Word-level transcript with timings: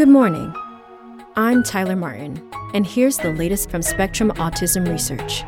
Good 0.00 0.08
morning. 0.08 0.54
I'm 1.36 1.62
Tyler 1.62 1.94
Martin, 1.94 2.50
and 2.72 2.86
here's 2.86 3.18
the 3.18 3.34
latest 3.34 3.70
from 3.70 3.82
Spectrum 3.82 4.30
Autism 4.36 4.88
Research. 4.90 5.44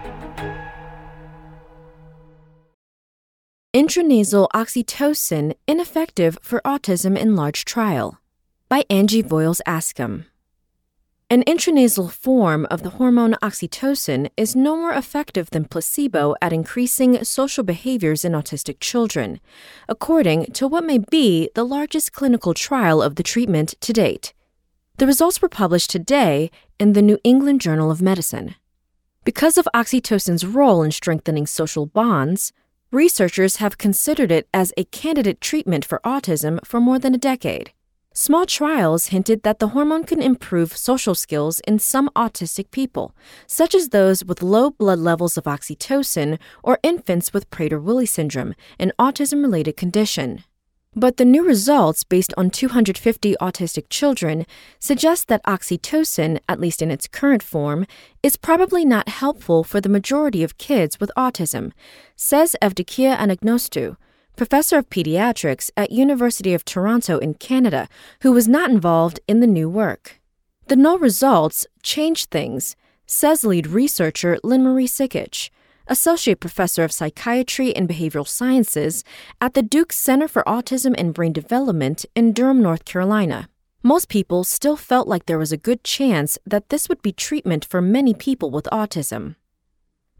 Intranasal 3.75 4.49
oxytocin 4.54 5.54
ineffective 5.67 6.37
for 6.43 6.61
autism 6.67 7.17
in 7.17 7.35
large 7.35 7.65
trial 7.65 8.21
by 8.69 8.85
Angie 8.91 9.23
Voyles 9.23 9.62
Askham. 9.67 10.27
An 11.30 11.43
intranasal 11.45 12.12
form 12.12 12.66
of 12.71 12.82
the 12.82 12.91
hormone 12.91 13.37
oxytocin 13.43 14.30
is 14.37 14.55
no 14.55 14.77
more 14.77 14.93
effective 14.93 15.48
than 15.48 15.64
placebo 15.64 16.34
at 16.43 16.53
increasing 16.53 17.25
social 17.25 17.64
behaviors 17.64 18.23
in 18.23 18.32
autistic 18.32 18.80
children, 18.80 19.41
according 19.89 20.53
to 20.53 20.69
what 20.69 20.84
may 20.84 20.98
be 20.98 21.48
the 21.55 21.64
largest 21.64 22.12
clinical 22.12 22.53
trial 22.53 23.00
of 23.00 23.14
the 23.14 23.23
treatment 23.23 23.75
to 23.80 23.95
date. 23.95 24.34
The 24.98 25.06
results 25.06 25.40
were 25.40 25.48
published 25.48 25.90
today 25.90 26.50
in 26.79 26.93
the 26.93 27.03
New 27.03 27.18
England 27.25 27.61
Journal 27.61 27.90
of 27.90 28.03
Medicine. 28.03 28.54
Because 29.25 29.57
of 29.57 29.67
oxytocin's 29.75 30.44
role 30.44 30.82
in 30.82 30.90
strengthening 30.90 31.46
social 31.46 31.86
bonds, 31.86 32.53
researchers 32.91 33.56
have 33.56 33.78
considered 33.78 34.31
it 34.31 34.48
as 34.53 34.72
a 34.77 34.84
candidate 34.84 35.41
treatment 35.41 35.84
for 35.84 36.00
autism 36.05 36.64
for 36.64 36.78
more 36.78 36.98
than 36.98 37.14
a 37.14 37.19
decade. 37.19 37.72
Small 38.12 38.44
trials 38.44 39.06
hinted 39.06 39.42
that 39.42 39.58
the 39.58 39.69
hormone 39.69 40.05
can 40.05 40.20
improve 40.20 40.77
social 40.77 41.14
skills 41.14 41.61
in 41.61 41.78
some 41.78 42.11
autistic 42.14 42.70
people, 42.70 43.17
such 43.47 43.75
as 43.75 43.89
those 43.89 44.22
with 44.22 44.42
low 44.42 44.70
blood 44.70 44.98
levels 44.98 45.39
of 45.39 45.45
oxytocin 45.45 46.39
or 46.62 46.78
infants 46.83 47.33
with 47.33 47.50
Prader 47.50 47.83
Willi 47.83 48.05
syndrome, 48.05 48.55
an 48.78 48.92
autism 48.98 49.42
related 49.42 49.78
condition. 49.78 50.45
But 50.95 51.17
the 51.17 51.25
new 51.25 51.42
results, 51.42 52.05
based 52.05 52.34
on 52.37 52.51
250 52.51 53.34
autistic 53.41 53.87
children, 53.89 54.45
suggest 54.78 55.28
that 55.28 55.42
oxytocin, 55.45 56.39
at 56.48 56.61
least 56.61 56.83
in 56.83 56.91
its 56.91 57.09
current 57.09 57.42
form, 57.42 57.87
is 58.23 58.37
probably 58.37 58.84
not 58.84 59.09
helpful 59.09 59.65
for 59.65 59.81
the 59.81 59.89
majority 59.89 60.43
of 60.43 60.59
kids 60.59 61.01
with 61.01 61.11
autism, 61.17 61.73
says 62.15 62.55
Evdokia 62.61 63.17
Anagnostou, 63.17 63.97
professor 64.37 64.77
of 64.77 64.91
pediatrics 64.91 65.71
at 65.79 65.93
University 65.93 66.53
of 66.53 66.65
Toronto 66.65 67.17
in 67.19 67.34
Canada, 67.34 67.89
who 68.21 68.31
was 68.31 68.47
not 68.47 68.71
involved 68.71 69.19
in 69.27 69.41
the 69.41 69.47
new 69.47 69.71
work. 69.71 70.21
The 70.67 70.77
null 70.77 70.99
results 70.99 71.67
change 71.83 72.27
things, 72.27 72.77
says 73.06 73.45
lead 73.45 73.67
researcher 73.67 74.39
Linmarie 74.45 74.84
Sikich, 74.89 75.49
associate 75.86 76.41
professor 76.41 76.84
of 76.84 76.92
psychiatry 76.92 77.75
and 77.75 77.88
behavioral 77.88 78.27
sciences 78.27 79.05
at 79.41 79.55
the 79.55 79.62
Duke 79.62 79.92
Center 79.92 80.28
for 80.28 80.42
Autism 80.44 80.94
and 80.97 81.14
Brain 81.14 81.33
Development 81.33 82.05
in 82.14 82.33
Durham, 82.33 82.62
North 82.62 82.84
Carolina. 82.84 83.48
Most 83.83 84.08
people 84.08 84.44
still 84.44 84.77
felt 84.77 85.08
like 85.08 85.27
there 85.27 85.38
was 85.38 85.53
a 85.53 85.56
good 85.56 85.83
chance 85.83 86.38
that 86.47 86.69
this 86.69 86.88
would 86.88 87.03
be 87.03 87.12
treatment 87.12 87.64
for 87.64 87.83
many 87.83 88.14
people 88.14 88.50
with 88.50 88.69
autism. 88.72 89.34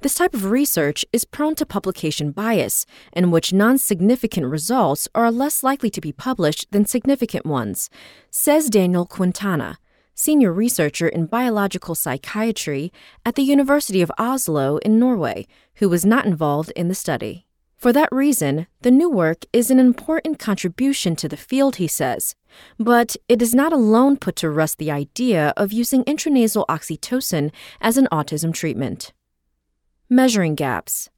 This 0.03 0.15
type 0.15 0.35
of 0.35 0.51
research 0.51 1.05
is 1.13 1.25
prone 1.25 1.55
to 1.55 1.65
publication 1.65 2.33
bias, 2.33 2.87
in 3.13 3.31
which 3.31 3.53
non 3.53 3.79
significant 3.79 4.47
results 4.47 5.07
are 5.15 5.31
less 5.31 5.63
likely 5.63 5.91
to 5.91 6.01
be 6.01 6.11
published 6.11 6.67
than 6.73 6.87
significant 6.87 7.47
ones, 7.47 7.89
says 8.29 8.69
Daniel 8.69 9.07
Quintana, 9.07 9.79
senior 10.15 10.53
researcher 10.53 11.09
in 11.09 11.27
biological 11.27 11.95
psychiatry 11.95 12.93
at 13.25 13.35
the 13.35 13.43
University 13.43 14.03
of 14.03 14.13
Oslo 14.19 14.79
in 14.79 14.99
Norway, 14.99 15.47
who 15.77 15.89
was 15.89 16.05
not 16.05 16.27
involved 16.27 16.73
in 16.77 16.89
the 16.89 16.95
study. 16.95 17.47
For 17.83 17.93
that 17.93 18.09
reason, 18.13 18.69
the 18.83 18.93
new 18.93 19.11
work 19.11 19.45
is 19.53 19.71
an 19.71 19.81
important 19.81 20.39
contribution 20.39 21.17
to 21.17 21.29
the 21.29 21.37
field, 21.37 21.77
he 21.77 21.89
says, 21.89 22.37
but 22.79 23.17
it 23.29 23.41
does 23.41 23.55
not 23.55 23.73
alone 23.73 24.17
put 24.17 24.37
to 24.37 24.51
rest 24.51 24.79
the 24.79 24.91
idea 24.91 25.53
of 25.57 25.73
using 25.73 26.05
intranasal 26.05 26.65
oxytocin 26.67 27.51
as 27.81 27.97
an 27.97 28.07
autism 28.13 28.55
treatment. 28.55 29.13
Measuring 30.09 30.55
gaps. 30.55 31.11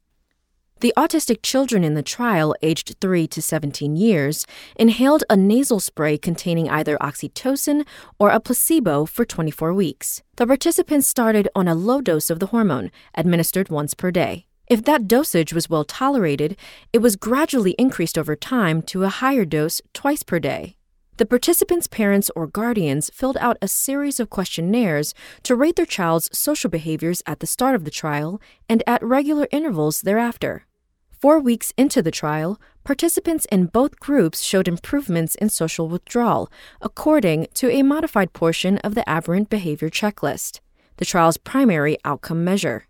The 0.81 0.93
autistic 0.97 1.41
children 1.41 1.85
in 1.85 1.93
the 1.93 2.03
trial, 2.03 2.53
aged 2.61 2.97
3 2.99 3.27
to 3.27 3.41
17 3.41 3.95
years, 3.95 4.45
inhaled 4.75 5.23
a 5.29 5.37
nasal 5.37 5.79
spray 5.79 6.17
containing 6.17 6.69
either 6.69 6.97
oxytocin 6.97 7.87
or 8.19 8.29
a 8.29 8.41
placebo 8.41 9.05
for 9.05 9.23
24 9.23 9.73
weeks. 9.73 10.21
The 10.35 10.45
participants 10.45 11.07
started 11.07 11.47
on 11.55 11.69
a 11.69 11.75
low 11.75 12.01
dose 12.01 12.29
of 12.29 12.39
the 12.39 12.47
hormone, 12.47 12.91
administered 13.15 13.69
once 13.69 13.93
per 13.93 14.11
day. 14.11 14.47
If 14.67 14.83
that 14.83 15.07
dosage 15.07 15.53
was 15.53 15.69
well 15.69 15.85
tolerated, 15.85 16.57
it 16.91 16.99
was 16.99 17.15
gradually 17.15 17.71
increased 17.77 18.17
over 18.17 18.35
time 18.35 18.81
to 18.83 19.03
a 19.03 19.09
higher 19.09 19.45
dose 19.45 19.81
twice 19.93 20.23
per 20.23 20.39
day. 20.39 20.75
The 21.17 21.25
participants' 21.25 21.87
parents 21.87 22.29
or 22.35 22.45
guardians 22.45 23.09
filled 23.13 23.37
out 23.37 23.57
a 23.61 23.69
series 23.69 24.19
of 24.19 24.29
questionnaires 24.29 25.13
to 25.43 25.55
rate 25.55 25.77
their 25.77 25.85
child's 25.85 26.29
social 26.37 26.69
behaviors 26.69 27.23
at 27.25 27.39
the 27.39 27.47
start 27.47 27.73
of 27.73 27.85
the 27.85 27.91
trial 27.91 28.41
and 28.67 28.83
at 28.85 29.01
regular 29.01 29.47
intervals 29.49 30.01
thereafter. 30.01 30.65
Four 31.09 31.39
weeks 31.39 31.71
into 31.77 32.01
the 32.01 32.11
trial, 32.11 32.59
participants 32.83 33.45
in 33.49 33.67
both 33.67 33.97
groups 34.01 34.41
showed 34.41 34.67
improvements 34.67 35.35
in 35.35 35.47
social 35.47 35.87
withdrawal, 35.87 36.51
according 36.81 37.47
to 37.53 37.71
a 37.71 37.81
modified 37.81 38.33
portion 38.33 38.77
of 38.79 38.93
the 38.93 39.09
Aberrant 39.09 39.49
Behavior 39.49 39.89
Checklist, 39.89 40.59
the 40.97 41.05
trial's 41.05 41.37
primary 41.37 41.97
outcome 42.03 42.43
measure. 42.43 42.87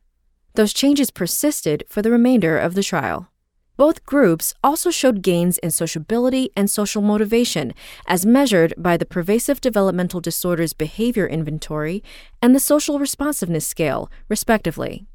Those 0.55 0.73
changes 0.73 1.11
persisted 1.11 1.83
for 1.87 2.01
the 2.01 2.11
remainder 2.11 2.57
of 2.57 2.73
the 2.73 2.83
trial. 2.83 3.29
Both 3.77 4.05
groups 4.05 4.53
also 4.63 4.89
showed 4.89 5.21
gains 5.21 5.57
in 5.57 5.71
sociability 5.71 6.49
and 6.55 6.69
social 6.69 7.01
motivation, 7.01 7.73
as 8.07 8.25
measured 8.25 8.73
by 8.77 8.95
the 8.95 9.05
Pervasive 9.05 9.59
Developmental 9.59 10.21
Disorders 10.21 10.73
Behavior 10.73 11.27
Inventory 11.27 12.01
and 12.41 12.55
the 12.55 12.59
Social 12.59 12.99
Responsiveness 12.99 13.67
Scale, 13.67 14.09
respectively. 14.29 15.05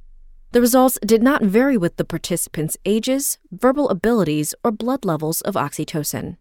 The 0.53 0.61
results 0.61 0.99
did 1.07 1.23
not 1.23 1.43
vary 1.43 1.77
with 1.77 1.97
the 1.97 2.05
participants' 2.05 2.77
ages, 2.85 3.39
verbal 3.53 3.89
abilities, 3.89 4.55
or 4.65 4.73
blood 4.73 5.05
levels 5.05 5.41
of 5.43 5.55
oxytocin. 5.55 6.37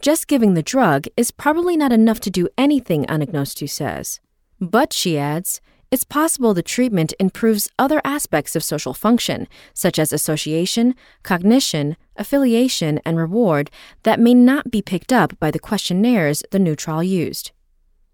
Just 0.00 0.26
giving 0.26 0.54
the 0.54 0.62
drug 0.62 1.06
is 1.16 1.30
probably 1.30 1.76
not 1.76 1.92
enough 1.92 2.18
to 2.20 2.30
do 2.30 2.48
anything, 2.58 3.04
Anagnostou 3.06 3.68
says. 3.68 4.20
But, 4.60 4.92
she 4.92 5.18
adds, 5.18 5.60
it's 5.96 6.04
possible 6.04 6.52
the 6.52 6.62
treatment 6.62 7.14
improves 7.18 7.70
other 7.78 8.02
aspects 8.04 8.54
of 8.54 8.62
social 8.62 8.92
function, 8.92 9.48
such 9.72 9.98
as 9.98 10.12
association, 10.12 10.94
cognition, 11.22 11.96
affiliation, 12.18 13.00
and 13.06 13.16
reward, 13.16 13.70
that 14.02 14.20
may 14.20 14.34
not 14.34 14.70
be 14.70 14.82
picked 14.82 15.10
up 15.10 15.40
by 15.40 15.50
the 15.50 15.58
questionnaires 15.58 16.42
the 16.50 16.58
new 16.58 16.76
trial 16.76 17.02
used. 17.02 17.50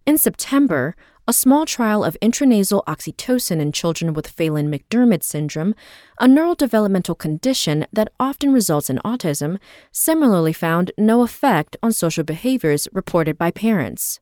In 0.07 0.17
September, 0.17 0.95
a 1.27 1.33
small 1.33 1.67
trial 1.67 2.05
of 2.05 2.17
intranasal 2.23 2.85
oxytocin 2.85 3.59
in 3.59 3.73
children 3.73 4.15
with 4.15 4.29
Phelan 4.29 4.71
McDermid 4.71 5.25
syndrome, 5.25 5.75
a 6.21 6.27
neurodevelopmental 6.29 7.19
condition 7.19 7.85
that 7.93 8.13
often 8.21 8.53
results 8.53 8.91
in 8.91 8.99
autism, 9.05 9.59
similarly 9.91 10.53
found 10.53 10.93
no 10.97 11.23
effect 11.23 11.77
on 11.83 11.91
social 11.91 12.23
behaviors 12.23 12.87
reported 12.93 13.37
by 13.37 13.51
parents. 13.51 14.21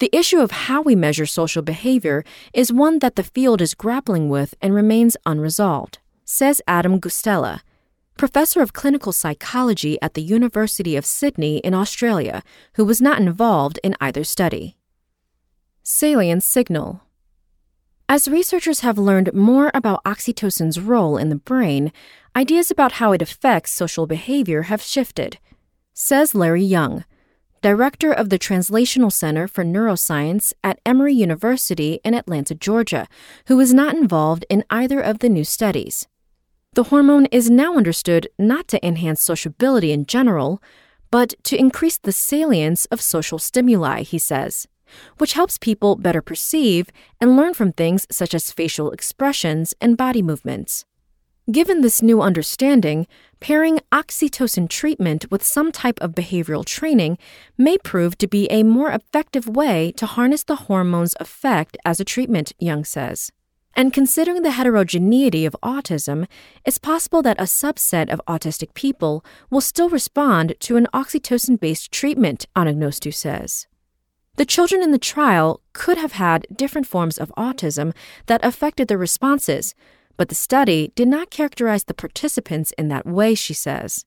The 0.00 0.10
issue 0.16 0.38
of 0.38 0.50
how 0.50 0.80
we 0.80 0.96
measure 0.96 1.26
social 1.26 1.60
behavior 1.60 2.24
is 2.54 2.72
one 2.72 3.00
that 3.00 3.16
the 3.16 3.22
field 3.22 3.60
is 3.60 3.74
grappling 3.74 4.30
with 4.30 4.54
and 4.62 4.74
remains 4.74 5.14
unresolved, 5.26 5.98
says 6.24 6.62
Adam 6.66 6.98
Guastella, 6.98 7.60
professor 8.16 8.62
of 8.62 8.72
clinical 8.72 9.12
psychology 9.12 10.00
at 10.00 10.14
the 10.14 10.22
University 10.22 10.96
of 10.96 11.04
Sydney 11.04 11.58
in 11.58 11.74
Australia, 11.74 12.42
who 12.74 12.84
was 12.86 13.02
not 13.02 13.18
involved 13.18 13.78
in 13.84 13.94
either 14.00 14.24
study. 14.24 14.78
Salience 15.82 16.46
signal. 16.46 17.02
As 18.08 18.26
researchers 18.26 18.80
have 18.80 18.96
learned 18.96 19.34
more 19.34 19.70
about 19.74 20.02
oxytocin's 20.04 20.80
role 20.80 21.18
in 21.18 21.28
the 21.28 21.36
brain, 21.36 21.92
ideas 22.34 22.70
about 22.70 22.92
how 22.92 23.12
it 23.12 23.20
affects 23.20 23.70
social 23.70 24.06
behavior 24.06 24.62
have 24.62 24.80
shifted, 24.80 25.38
says 25.92 26.34
Larry 26.34 26.64
Young, 26.64 27.04
director 27.62 28.12
of 28.12 28.30
the 28.30 28.38
Translational 28.38 29.12
Center 29.12 29.46
for 29.46 29.64
Neuroscience 29.64 30.52
at 30.64 30.80
Emory 30.86 31.14
University 31.14 32.00
in 32.04 32.14
Atlanta, 32.14 32.54
Georgia, 32.54 33.06
who 33.46 33.56
was 33.56 33.74
not 33.74 33.94
involved 33.94 34.46
in 34.48 34.64
either 34.70 35.00
of 35.00 35.18
the 35.18 35.28
new 35.28 35.44
studies. 35.44 36.08
The 36.72 36.84
hormone 36.84 37.26
is 37.26 37.50
now 37.50 37.76
understood 37.76 38.28
not 38.38 38.68
to 38.68 38.86
enhance 38.86 39.22
sociability 39.22 39.92
in 39.92 40.06
general, 40.06 40.62
but 41.10 41.34
to 41.44 41.58
increase 41.58 41.98
the 41.98 42.12
salience 42.12 42.86
of 42.86 43.00
social 43.00 43.38
stimuli, 43.38 44.02
he 44.02 44.18
says, 44.18 44.66
which 45.18 45.34
helps 45.34 45.58
people 45.58 45.96
better 45.96 46.22
perceive 46.22 46.90
and 47.20 47.36
learn 47.36 47.54
from 47.54 47.72
things 47.72 48.06
such 48.10 48.34
as 48.34 48.52
facial 48.52 48.90
expressions 48.90 49.74
and 49.80 49.96
body 49.96 50.22
movements. 50.22 50.84
Given 51.50 51.80
this 51.80 52.02
new 52.02 52.20
understanding, 52.20 53.06
pairing 53.40 53.80
oxytocin 53.90 54.68
treatment 54.68 55.30
with 55.30 55.42
some 55.42 55.72
type 55.72 55.98
of 56.00 56.14
behavioral 56.14 56.64
training 56.64 57.16
may 57.56 57.78
prove 57.78 58.18
to 58.18 58.28
be 58.28 58.46
a 58.50 58.62
more 58.62 58.90
effective 58.90 59.48
way 59.48 59.92
to 59.96 60.04
harness 60.04 60.44
the 60.44 60.68
hormone's 60.68 61.14
effect 61.18 61.78
as 61.84 61.98
a 61.98 62.04
treatment, 62.04 62.52
Young 62.58 62.84
says. 62.84 63.32
And 63.74 63.92
considering 63.92 64.42
the 64.42 64.50
heterogeneity 64.50 65.46
of 65.46 65.56
autism, 65.62 66.26
it's 66.66 66.78
possible 66.78 67.22
that 67.22 67.40
a 67.40 67.44
subset 67.44 68.10
of 68.10 68.20
autistic 68.28 68.74
people 68.74 69.24
will 69.48 69.62
still 69.62 69.88
respond 69.88 70.54
to 70.60 70.76
an 70.76 70.88
oxytocin 70.92 71.58
based 71.58 71.90
treatment, 71.90 72.46
Anagnostou 72.54 73.14
says. 73.14 73.66
The 74.36 74.46
children 74.46 74.82
in 74.82 74.92
the 74.92 74.98
trial 74.98 75.62
could 75.72 75.98
have 75.98 76.12
had 76.12 76.46
different 76.54 76.86
forms 76.86 77.18
of 77.18 77.32
autism 77.36 77.94
that 78.26 78.44
affected 78.44 78.88
their 78.88 78.98
responses, 78.98 79.74
but 80.16 80.28
the 80.28 80.34
study 80.34 80.92
did 80.94 81.08
not 81.08 81.30
characterize 81.30 81.84
the 81.84 81.94
participants 81.94 82.72
in 82.78 82.88
that 82.88 83.06
way, 83.06 83.34
she 83.34 83.54
says. 83.54 84.04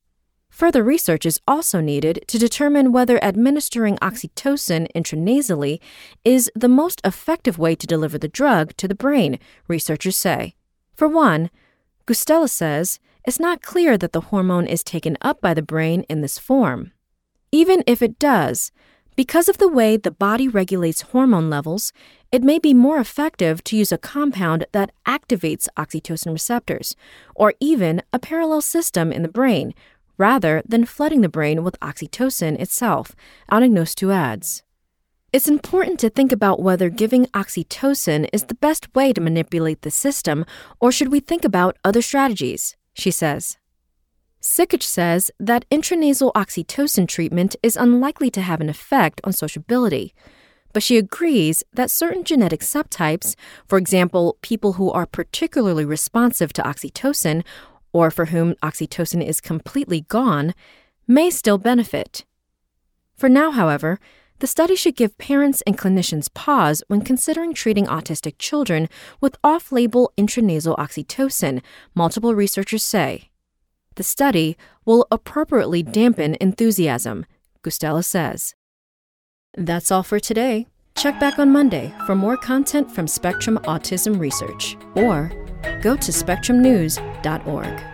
Further 0.49 0.83
research 0.83 1.25
is 1.25 1.41
also 1.47 1.81
needed 1.81 2.23
to 2.27 2.37
determine 2.37 2.91
whether 2.91 3.23
administering 3.23 3.97
oxytocin 3.97 4.87
intranasally 4.95 5.79
is 6.23 6.51
the 6.53 6.67
most 6.69 7.01
effective 7.03 7.57
way 7.57 7.73
to 7.73 7.87
deliver 7.87 8.19
the 8.19 8.27
drug 8.27 8.77
to 8.77 8.87
the 8.87 8.93
brain, 8.93 9.39
researchers 9.67 10.15
say. 10.15 10.53
For 10.95 11.07
one, 11.07 11.49
Guastella 12.05 12.49
says 12.49 12.99
it's 13.25 13.39
not 13.39 13.63
clear 13.63 13.97
that 13.97 14.11
the 14.11 14.29
hormone 14.29 14.67
is 14.67 14.83
taken 14.83 15.17
up 15.21 15.41
by 15.41 15.55
the 15.55 15.63
brain 15.63 16.03
in 16.07 16.21
this 16.21 16.37
form. 16.37 16.91
Even 17.51 17.83
if 17.87 18.03
it 18.03 18.19
does, 18.19 18.71
because 19.15 19.49
of 19.49 19.57
the 19.57 19.67
way 19.67 19.97
the 19.97 20.11
body 20.11 20.47
regulates 20.47 21.01
hormone 21.01 21.49
levels, 21.49 21.93
it 22.33 22.41
may 22.41 22.57
be 22.57 22.73
more 22.73 22.97
effective 22.97 23.63
to 23.63 23.77
use 23.77 23.91
a 23.91 23.97
compound 23.99 24.65
that 24.71 24.91
activates 25.05 25.67
oxytocin 25.77 26.33
receptors, 26.33 26.95
or 27.35 27.53
even 27.59 28.01
a 28.11 28.17
parallel 28.17 28.59
system 28.59 29.11
in 29.11 29.21
the 29.21 29.27
brain, 29.27 29.71
rather 30.17 30.63
than 30.65 30.83
flooding 30.83 31.21
the 31.21 31.29
brain 31.29 31.63
with 31.63 31.79
oxytocin 31.79 32.59
itself, 32.59 33.15
Anagnostou 33.51 34.11
adds. 34.11 34.63
It's 35.31 35.47
important 35.47 35.99
to 35.99 36.09
think 36.09 36.31
about 36.31 36.59
whether 36.59 36.89
giving 36.89 37.27
oxytocin 37.27 38.27
is 38.33 38.45
the 38.45 38.55
best 38.55 38.93
way 38.95 39.13
to 39.13 39.21
manipulate 39.21 39.83
the 39.83 39.91
system, 39.91 40.43
or 40.79 40.91
should 40.91 41.11
we 41.11 41.19
think 41.19 41.45
about 41.45 41.77
other 41.83 42.01
strategies, 42.01 42.75
she 42.95 43.11
says. 43.11 43.59
Sikich 44.41 44.81
says 44.81 45.29
that 45.39 45.69
intranasal 45.69 46.33
oxytocin 46.33 47.07
treatment 47.07 47.55
is 47.61 47.77
unlikely 47.77 48.31
to 48.31 48.41
have 48.41 48.59
an 48.59 48.69
effect 48.69 49.21
on 49.23 49.33
sociability, 49.33 50.15
but 50.73 50.83
she 50.83 50.97
agrees 50.97 51.63
that 51.71 51.91
certain 51.91 52.23
genetic 52.23 52.61
subtypes, 52.61 53.35
for 53.65 53.77
example, 53.77 54.37
people 54.41 54.73
who 54.73 54.91
are 54.91 55.05
particularly 55.05 55.85
responsive 55.85 56.51
to 56.53 56.63
oxytocin 56.63 57.43
or 57.93 58.09
for 58.11 58.25
whom 58.25 58.55
oxytocin 58.55 59.25
is 59.25 59.39
completely 59.39 60.01
gone, 60.01 60.53
may 61.07 61.29
still 61.29 61.59
benefit. 61.59 62.25
For 63.15 63.29
now, 63.29 63.51
however, 63.51 63.99
the 64.39 64.47
study 64.47 64.75
should 64.75 64.95
give 64.95 65.17
parents 65.17 65.61
and 65.65 65.77
clinicians 65.77 66.33
pause 66.33 66.83
when 66.87 67.01
considering 67.01 67.53
treating 67.53 67.85
autistic 67.85 68.35
children 68.39 68.89
with 69.21 69.37
off 69.43 69.71
label 69.71 70.11
intranasal 70.17 70.75
oxytocin, 70.77 71.61
multiple 71.95 72.35
researchers 72.35 72.83
say. 72.83 73.29
The 73.95 74.03
study 74.03 74.57
will 74.85 75.05
appropriately 75.11 75.83
dampen 75.83 76.35
enthusiasm, 76.41 77.25
Guastella 77.63 78.03
says. 78.03 78.55
That's 79.55 79.91
all 79.91 80.03
for 80.03 80.19
today. 80.19 80.67
Check 80.95 81.19
back 81.19 81.39
on 81.39 81.51
Monday 81.51 81.93
for 82.05 82.15
more 82.15 82.37
content 82.37 82.91
from 82.91 83.07
Spectrum 83.07 83.59
Autism 83.63 84.19
Research 84.19 84.77
or 84.95 85.31
go 85.81 85.95
to 85.95 86.11
spectrumnews.org. 86.11 87.92